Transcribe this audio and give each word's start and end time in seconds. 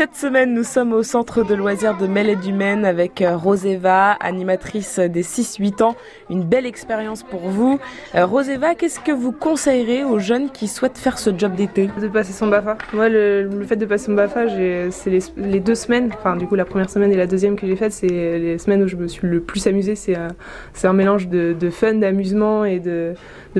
Cette 0.00 0.16
semaine, 0.16 0.54
nous 0.54 0.64
sommes 0.64 0.94
au 0.94 1.02
centre 1.02 1.44
de 1.44 1.54
loisirs 1.54 1.94
de 1.94 2.06
du 2.40 2.54
Maine 2.54 2.86
avec 2.86 3.20
euh, 3.20 3.36
Roseva, 3.36 4.12
animatrice 4.12 4.98
des 4.98 5.22
6-8 5.22 5.82
ans. 5.82 5.94
Une 6.30 6.42
belle 6.42 6.64
expérience 6.64 7.22
pour 7.22 7.40
vous. 7.40 7.78
Euh, 8.14 8.24
Roseva, 8.24 8.74
qu'est-ce 8.74 8.98
que 8.98 9.12
vous 9.12 9.30
conseillerez 9.30 10.02
aux 10.02 10.18
jeunes 10.18 10.48
qui 10.48 10.68
souhaitent 10.68 10.96
faire 10.96 11.18
ce 11.18 11.36
job 11.36 11.54
d'été? 11.54 11.90
De 12.00 12.08
passer 12.08 12.32
son 12.32 12.46
BAFA. 12.46 12.78
Moi, 12.94 13.10
le, 13.10 13.50
fait 13.68 13.76
de 13.76 13.84
passer 13.84 14.06
son 14.06 14.14
BAFA, 14.14 14.46
c'est 14.90 15.18
les, 15.36 15.60
deux 15.60 15.74
semaines, 15.74 16.10
enfin 16.14 16.34
du 16.34 16.46
coup 16.46 16.54
la 16.54 16.64
première 16.64 16.88
semaine 16.88 17.12
et 17.12 17.16
la 17.16 17.26
deuxième 17.26 17.56
que 17.56 17.66
j'ai 17.66 17.76
faite, 17.76 17.92
c'est 17.92 18.06
les 18.08 18.56
semaines 18.56 18.82
où 18.82 18.88
je 18.88 18.96
me 18.96 19.06
suis 19.06 19.28
le 19.28 19.42
plus 19.42 19.66
amusée. 19.66 19.96
C'est 19.96 20.16
un, 20.16 20.92
mélange 20.94 21.28
de, 21.28 21.70
fun, 21.70 21.92
d'amusement 21.92 22.64
et 22.64 22.80
de, 22.80 23.12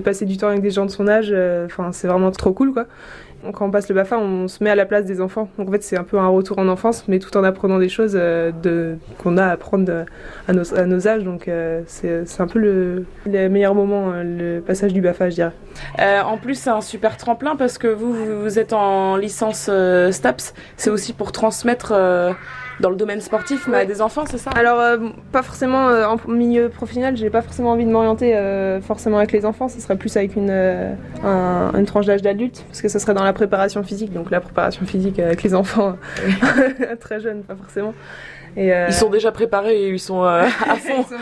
passer 0.02 0.24
du 0.24 0.38
temps 0.38 0.48
avec 0.48 0.62
des 0.62 0.70
gens 0.70 0.86
de 0.86 0.90
son 0.90 1.06
âge. 1.06 1.28
Euh, 1.32 1.66
enfin, 1.66 1.92
c'est 1.92 2.08
vraiment 2.08 2.30
trop 2.30 2.54
cool 2.54 2.72
quoi 2.72 2.86
quand 3.52 3.66
on 3.66 3.70
passe 3.70 3.88
le 3.88 3.94
BAFA, 3.94 4.18
on 4.18 4.48
se 4.48 4.62
met 4.62 4.70
à 4.70 4.74
la 4.74 4.86
place 4.86 5.04
des 5.04 5.20
enfants. 5.20 5.48
En 5.58 5.66
fait, 5.66 5.82
c'est 5.82 5.98
un 5.98 6.04
peu 6.04 6.18
retour 6.30 6.58
en 6.58 6.68
enfance, 6.68 7.04
mais 7.08 7.18
tout 7.18 7.36
en 7.36 7.44
apprenant 7.44 7.78
des 7.78 7.88
choses 7.88 8.12
euh, 8.14 8.52
qu'on 9.18 9.36
a 9.36 9.46
à 9.46 9.50
apprendre 9.50 10.04
à, 10.48 10.52
nos, 10.52 11.08
âges. 11.08 11.24
Donc 11.24 11.48
euh, 11.48 11.82
c'est 11.86 12.40
un 12.40 12.46
peu 12.46 12.58
le, 12.58 13.04
meilleur 13.26 13.74
moment, 13.74 14.12
euh, 14.12 14.22
le 14.22 14.60
passage 14.60 14.92
du 14.92 15.00
BAFA, 15.00 15.30
je 15.30 15.34
dirais. 15.36 15.52
en 16.24 16.38
plus, 16.38 16.54
c'est 16.54 16.70
un 16.70 16.80
super 16.80 17.16
tremplin 17.16 17.56
parce 17.56 17.78
que 17.78 17.88
vous, 17.88 18.14
vous 18.42 18.58
êtes 18.58 18.72
en 18.72 19.16
licence 19.16 19.70
STAPS. 20.10 20.54
C'est 20.76 20.90
aussi 20.90 21.12
pour 21.12 21.32
transmettre 21.32 21.92
dans 22.80 22.90
le 22.90 22.96
domaine 22.96 23.20
sportif, 23.20 23.68
mais 23.68 23.78
à 23.78 23.84
des 23.84 24.00
enfants, 24.00 24.24
c'est 24.28 24.38
ça? 24.38 24.50
Alors, 24.50 24.80
euh, 24.80 24.96
pas 25.32 25.42
forcément 25.42 25.88
euh, 25.88 26.06
en 26.06 26.16
milieu 26.28 26.68
professionnel, 26.68 27.16
j'ai 27.16 27.30
pas 27.30 27.42
forcément 27.42 27.70
envie 27.70 27.84
de 27.84 27.90
m'orienter 27.90 28.36
euh, 28.36 28.80
forcément 28.80 29.18
avec 29.18 29.32
les 29.32 29.44
enfants, 29.44 29.68
ce 29.68 29.80
serait 29.80 29.96
plus 29.96 30.16
avec 30.16 30.34
une, 30.36 30.50
une 30.50 31.84
tranche 31.86 32.06
d'âge 32.06 32.22
d'adulte, 32.22 32.64
parce 32.66 32.80
que 32.82 32.88
ce 32.88 32.98
serait 32.98 33.14
dans 33.14 33.24
la 33.24 33.32
préparation 33.32 33.82
physique, 33.82 34.12
donc 34.12 34.30
la 34.30 34.40
préparation 34.40 34.84
physique 34.86 35.18
avec 35.18 35.42
les 35.42 35.54
enfants 35.54 35.96
très 37.00 37.20
jeunes, 37.20 37.42
pas 37.42 37.54
forcément. 37.54 37.94
Et 38.56 38.70
Ils 38.70 38.92
sont 38.92 39.10
déjà 39.10 39.30
préparés 39.30 39.76
et 39.76 39.88
ils 39.90 40.00
sont 40.00 40.22
à 40.24 40.46
fond. 40.48 40.56
ils, 40.98 41.04
sont 41.04 41.16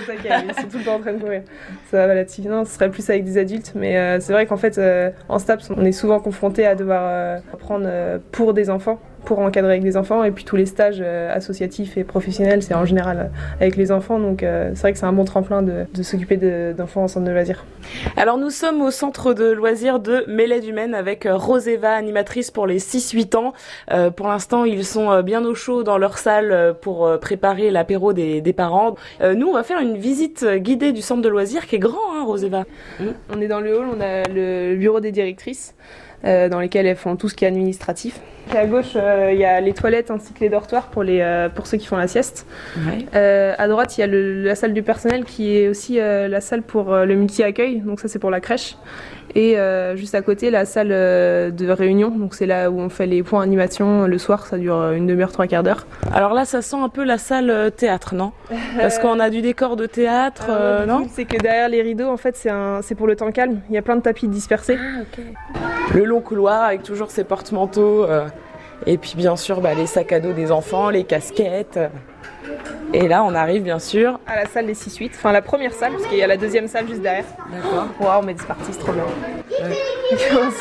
ils 0.48 0.54
sont 0.54 0.68
tout 0.68 0.78
le 0.78 0.84
temps 0.84 0.94
en 0.94 1.00
train 1.00 1.12
de 1.12 1.18
courir. 1.18 1.42
Ça 1.90 2.06
va 2.06 2.14
là-dessus. 2.14 2.40
Non, 2.42 2.64
ce 2.64 2.72
serait 2.72 2.90
plus 2.90 3.08
avec 3.10 3.24
des 3.24 3.36
adultes, 3.36 3.72
mais 3.74 4.18
c'est 4.20 4.32
vrai 4.32 4.46
qu'en 4.46 4.56
fait, 4.56 4.80
en 5.28 5.38
STAPS, 5.38 5.70
on 5.76 5.84
est 5.84 5.92
souvent 5.92 6.20
confronté 6.20 6.64
à 6.64 6.74
devoir 6.74 7.40
apprendre 7.52 7.86
pour 8.32 8.54
des 8.54 8.70
enfants 8.70 8.98
pour 9.24 9.38
encadrer 9.40 9.72
avec 9.72 9.82
des 9.82 9.96
enfants. 9.96 10.24
Et 10.24 10.30
puis 10.30 10.44
tous 10.44 10.56
les 10.56 10.66
stages 10.66 10.98
euh, 11.00 11.34
associatifs 11.34 11.96
et 11.96 12.04
professionnels, 12.04 12.62
c'est 12.62 12.74
en 12.74 12.84
général 12.84 13.18
euh, 13.18 13.60
avec 13.60 13.76
les 13.76 13.92
enfants. 13.92 14.18
Donc 14.18 14.42
euh, 14.42 14.70
c'est 14.74 14.82
vrai 14.82 14.92
que 14.92 14.98
c'est 14.98 15.06
un 15.06 15.12
bon 15.12 15.24
tremplin 15.24 15.62
de, 15.62 15.86
s'occuper 16.02 16.36
d'enfants 16.72 17.04
en 17.04 17.08
centre 17.08 17.26
de 17.26 17.32
loisirs. 17.32 17.64
Alors 18.16 18.38
nous 18.38 18.50
sommes 18.50 18.80
au 18.80 18.90
centre 18.90 19.34
de 19.34 19.50
loisirs 19.50 20.00
de 20.00 20.24
Mêlée 20.28 20.60
du 20.60 20.72
Maine 20.72 20.94
avec 20.94 21.26
Roseva, 21.30 21.92
animatrice 21.92 22.50
pour 22.50 22.66
les 22.66 22.78
6-8 22.78 23.36
ans. 23.36 23.52
pour 24.16 24.28
l'instant, 24.28 24.64
ils 24.64 24.84
sont 24.84 25.22
bien 25.22 25.44
au 25.44 25.54
chaud 25.54 25.82
dans 25.82 25.98
leur 25.98 26.18
salle 26.18 26.74
pour 26.80 27.18
préparer 27.20 27.70
l'apéro 27.70 28.12
des, 28.12 28.52
parents. 28.56 28.94
nous, 29.22 29.48
on 29.48 29.52
va 29.52 29.62
faire 29.62 29.80
une 29.80 29.96
visite 29.96 30.46
guidée 30.46 30.92
du 30.92 31.02
centre 31.02 31.22
de 31.22 31.28
loisirs 31.28 31.66
qui 31.66 31.76
est 31.76 31.80
grand, 31.80 32.14
hein, 32.14 32.17
Roseva. 32.24 32.64
On 33.30 33.40
est 33.40 33.48
dans 33.48 33.60
le 33.60 33.76
hall, 33.76 33.86
on 33.96 34.00
a 34.00 34.28
le 34.28 34.76
bureau 34.76 35.00
des 35.00 35.12
directrices. 35.12 35.74
Euh, 36.24 36.48
dans 36.48 36.58
lesquelles 36.58 36.86
elles 36.86 36.96
font 36.96 37.14
tout 37.14 37.28
ce 37.28 37.36
qui 37.36 37.44
est 37.44 37.48
administratif. 37.48 38.18
à 38.52 38.66
gauche, 38.66 38.94
euh, 38.96 39.30
il 39.32 39.38
y 39.38 39.44
a 39.44 39.60
les 39.60 39.72
toilettes 39.72 40.10
ainsi 40.10 40.32
que 40.32 40.40
les 40.40 40.48
dortoirs 40.48 40.88
pour, 40.88 41.04
les, 41.04 41.20
euh, 41.20 41.48
pour 41.48 41.68
ceux 41.68 41.76
qui 41.76 41.86
font 41.86 41.96
la 41.96 42.08
sieste. 42.08 42.44
à 43.14 43.68
droite, 43.68 43.96
il 43.96 44.00
y 44.00 44.04
a 44.04 44.08
la 44.08 44.56
salle 44.56 44.74
du 44.74 44.82
personnel 44.82 45.24
qui 45.24 45.56
est 45.56 45.68
aussi 45.68 45.98
la 45.98 46.40
salle 46.40 46.62
pour 46.62 46.92
le 46.92 47.14
multi-accueil, 47.14 47.82
donc 47.82 48.00
ça 48.00 48.08
c'est 48.08 48.18
pour 48.18 48.30
la 48.30 48.40
crèche. 48.40 48.76
Et 49.34 49.56
juste 49.94 50.16
à 50.16 50.22
côté, 50.22 50.50
la 50.50 50.64
salle 50.64 50.88
de 50.88 51.70
réunion, 51.70 52.08
donc 52.08 52.34
c'est 52.34 52.46
là 52.46 52.68
où 52.70 52.80
on 52.80 52.88
fait 52.88 53.06
les 53.06 53.22
points 53.22 53.42
animation 53.42 54.06
le 54.06 54.18
soir, 54.18 54.46
ça 54.46 54.58
dure 54.58 54.90
une 54.90 55.06
demi-heure, 55.06 55.30
trois 55.30 55.46
quarts 55.46 55.62
d'heure. 55.62 55.86
Alors 56.12 56.34
là, 56.34 56.44
ça 56.44 56.62
sent 56.62 56.78
un 56.82 56.88
peu 56.88 57.04
la 57.04 57.18
salle 57.18 57.70
théâtre, 57.76 58.16
non? 58.16 58.32
Parce 58.76 58.98
qu'on 58.98 59.20
a 59.20 59.30
du 59.30 59.40
décor 59.40 59.76
de 59.76 59.86
théâtre, 59.86 60.50
non? 60.88 61.06
C'est 61.12 61.26
que 61.26 61.36
derrière 61.36 61.68
les 61.68 61.82
rideaux, 61.82 62.07
en 62.08 62.16
fait, 62.16 62.36
c'est 62.82 62.94
pour 62.94 63.06
le 63.06 63.16
temps 63.16 63.30
calme. 63.32 63.60
Il 63.68 63.74
y 63.74 63.78
a 63.78 63.82
plein 63.82 63.96
de 63.96 64.02
tapis 64.02 64.28
dispersés. 64.28 64.78
Ah, 64.78 65.58
le 65.94 66.04
long 66.04 66.20
couloir 66.20 66.64
avec 66.64 66.82
toujours 66.82 67.10
ses 67.10 67.24
porte-manteaux. 67.24 68.04
Euh, 68.04 68.26
et 68.86 68.96
puis 68.96 69.14
bien 69.16 69.36
sûr 69.36 69.60
bah, 69.60 69.74
les 69.74 69.86
sacs 69.86 70.12
à 70.12 70.20
dos 70.20 70.32
des 70.32 70.52
enfants, 70.52 70.90
les 70.90 71.04
casquettes. 71.04 71.78
Et 72.94 73.06
là, 73.06 73.22
on 73.22 73.34
arrive 73.34 73.62
bien 73.62 73.78
sûr 73.78 74.18
à 74.26 74.36
la 74.36 74.46
salle 74.46 74.66
des 74.66 74.74
6-8, 74.74 75.10
enfin 75.14 75.32
la 75.32 75.42
première 75.42 75.72
salle, 75.72 75.92
parce 75.92 76.06
qu'il 76.06 76.16
y 76.16 76.22
a 76.22 76.26
la 76.26 76.38
deuxième 76.38 76.68
salle 76.68 76.88
juste 76.88 77.02
derrière. 77.02 77.24
D'accord. 77.52 77.86
Waouh, 78.00 78.24
mais 78.24 78.32
des 78.32 78.44
parties, 78.44 78.72
c'est 78.72 78.78
trop 78.78 78.92
bien. 78.92 79.04
Il 80.10 80.18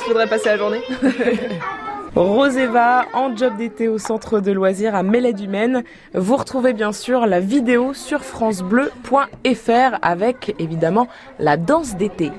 faudrait 0.07 0.27
passer 0.27 0.49
la 0.49 0.57
journée. 0.57 0.81
Roseva 2.15 3.05
en 3.13 3.35
job 3.35 3.57
d'été 3.57 3.87
au 3.87 3.97
centre 3.97 4.39
de 4.39 4.51
loisirs 4.51 4.95
à 4.95 5.03
du 5.03 5.47
Maine. 5.47 5.83
Vous 6.13 6.35
retrouvez 6.35 6.73
bien 6.73 6.91
sûr 6.91 7.25
la 7.25 7.39
vidéo 7.39 7.93
sur 7.93 8.23
francebleu.fr 8.23 9.97
avec 10.01 10.55
évidemment 10.59 11.07
la 11.39 11.57
danse 11.57 11.95
d'été. 11.95 12.31